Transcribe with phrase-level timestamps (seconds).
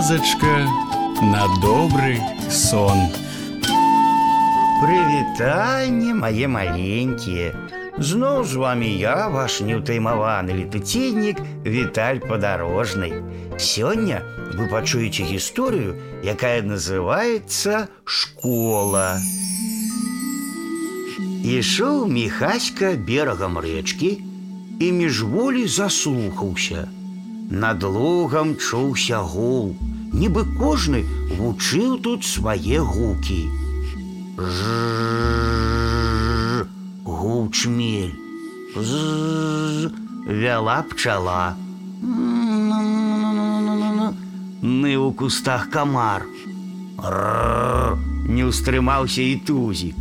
[0.00, 0.66] казачка
[1.20, 2.18] на добрый
[2.50, 2.96] сон.
[4.80, 7.52] Прывітанне мае маленькія.
[7.98, 13.20] Зноў з вами я, ваш неўтаймаваны летуценнік Віталь падарожнай.
[13.60, 14.24] Сёння
[14.56, 19.20] вы пачуеце гісторыю, якая называецца школа.
[21.44, 24.12] Ішоў міхаська берагам рэчкі
[24.80, 26.88] і міжволі заслухаўся.
[27.50, 29.76] Над лугам чуўся гул,
[30.13, 31.03] Нібы кожны
[31.37, 33.47] вучыў тут свае гукі.
[34.37, 36.65] Ж
[37.05, 38.15] гуў чмель.
[38.75, 39.91] З
[40.27, 41.55] вяла пчала.
[44.61, 46.27] Ны ў кустах камар.
[47.01, 47.97] Р
[48.31, 49.97] не ўстрымаўся і тузік.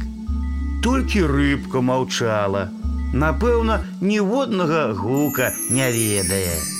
[0.85, 2.69] Толькі рыбка маўчала.
[3.13, 6.80] Напэўна, ніводнага гука не ведае.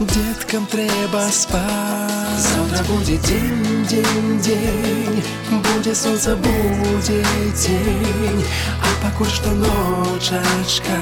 [0.00, 2.38] деткам трэба спаць.
[2.38, 7.22] Завтра будзе дзень, дзень, дзень, будзе сонца, будзе
[7.54, 8.44] дзень,
[8.80, 10.98] а пакуль што ночачка,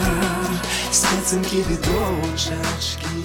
[0.91, 3.25] спецынкі від дочачкі.